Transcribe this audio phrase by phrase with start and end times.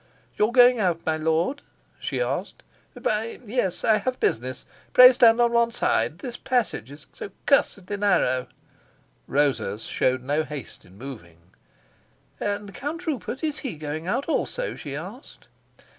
[0.35, 1.61] "You're going out, my lord?"
[1.99, 2.63] she asked.
[2.99, 4.65] "Why, yes; I have business.
[4.93, 8.47] Pray stand on one side, this passage is so cursedly narrow."
[9.27, 11.37] Rosa showed no haste in moving.
[12.39, 15.47] "And the Count Rupert, is he going out also?" she asked.